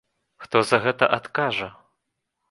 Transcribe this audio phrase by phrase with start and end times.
[0.43, 1.67] Хто за гэта адкажа?